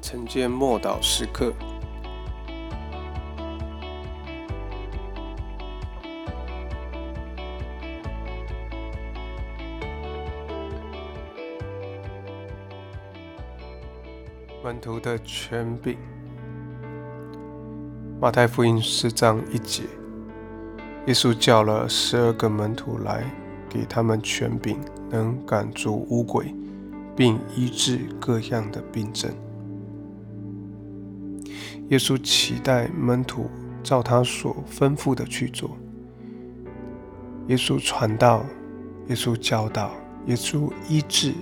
[0.00, 1.52] 晨间默祷时刻，
[14.64, 15.96] 门徒的权柄。
[18.20, 19.84] 马太福音四章一节，
[21.06, 23.24] 耶稣叫了十二个门徒来，
[23.68, 24.80] 给他们权柄，
[25.10, 26.54] 能赶逐污鬼，
[27.14, 29.30] 并医治各样的病症。
[31.88, 33.50] 耶稣期待门徒
[33.82, 35.76] 照他所吩咐的去做。
[37.46, 38.44] 耶稣传道，
[39.06, 39.92] 耶稣教导，
[40.26, 41.32] 耶稣医治，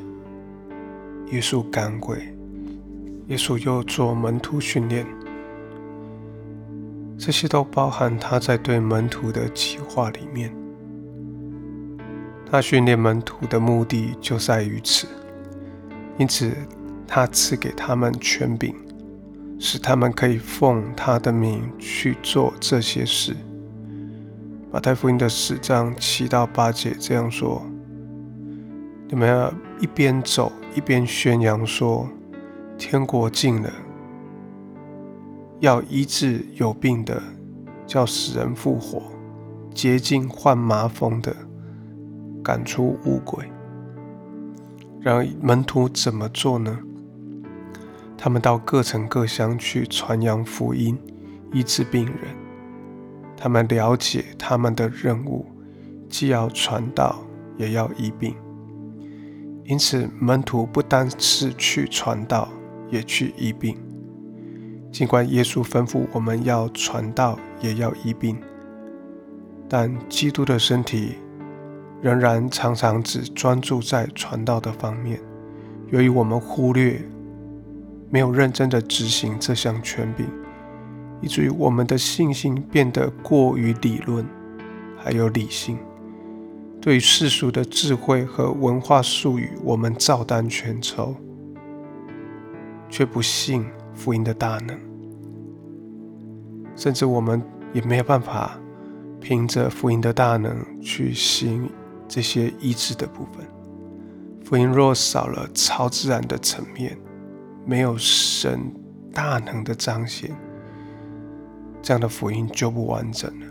[1.33, 2.33] 耶稣赶鬼，
[3.27, 5.05] 耶稣又做门徒训练。
[7.19, 10.55] 这些都包含他在对门徒的计划里面。
[12.49, 15.09] 他训练门徒的目的就在于此，
[16.19, 16.53] 因此
[17.05, 18.73] 他赐给他们权柄。
[19.59, 23.35] 使他们可以奉他的名去做这些事。
[24.73, 27.63] 马太福音的十章七到八节这样说：
[29.09, 32.07] 你们要一边走一边宣扬说，
[32.77, 33.71] 天国近了；
[35.61, 37.23] 要医治有病的，
[37.87, 39.01] 叫死人复活；
[39.73, 41.35] 洁净患麻风的，
[42.45, 43.45] 赶出污鬼。
[45.01, 46.79] 然而门徒怎么做呢？
[48.19, 50.99] 他们到各城各乡去传扬福音，
[51.53, 52.17] 医治病人。
[53.37, 55.45] 他们了解他们的任务，
[56.09, 57.23] 既要传道，
[57.59, 58.35] 也要医病。
[59.65, 62.49] 因此，门徒不单是去传道，
[62.91, 63.77] 也去医病。
[64.91, 68.39] 尽管耶稣吩咐我们要传道，也要医病，
[69.69, 71.17] 但基督的身体
[72.01, 75.21] 仍然常常只专注在传道的方面。
[75.91, 76.99] 由于我们忽略。
[78.17, 80.27] 没有认真的执行这项权柄，
[81.21, 84.25] 以至于我们的信心变得过于理论，
[84.97, 85.77] 还有理性。
[86.81, 91.15] 对世俗的智慧和文化术语，我们照单全收，
[92.89, 94.75] 却不信福音的大能。
[96.75, 97.43] 甚至我们
[97.75, 98.59] 也没有办法
[99.21, 101.69] 凭着福音的大能去行
[102.09, 103.47] 这些医治的部分。
[104.43, 106.97] 福音若少了超自然的层面，
[107.67, 108.73] 没有神
[109.13, 110.31] 大能的彰显，
[111.83, 113.47] 这样的福音就不完整了。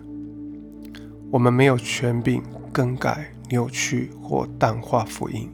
[1.29, 5.51] 我们没有权柄更改、扭曲或淡化福音，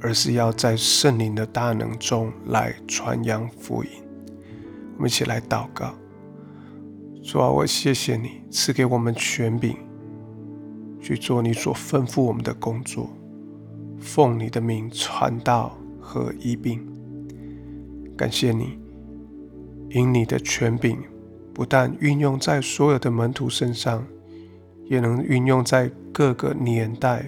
[0.00, 3.90] 而是要在圣灵的大能中来传扬福音。
[4.96, 5.92] 我们一起来祷告：
[7.24, 9.76] 主啊，我谢谢你赐给我们权柄，
[11.00, 13.10] 去做你所吩咐我们的工作，
[13.98, 16.86] 奉你的名传道和医病。
[18.18, 18.76] 感谢你，
[19.90, 20.98] 因你的权柄
[21.54, 24.04] 不但运用在所有的门徒身上，
[24.86, 27.24] 也能运用在各个年代、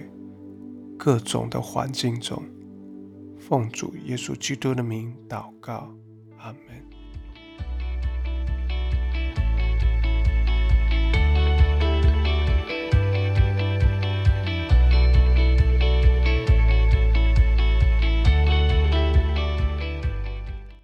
[0.97, 2.43] 各种的环境中。
[3.39, 5.89] 奉主耶稣基督的名祷告，
[6.37, 7.00] 阿门。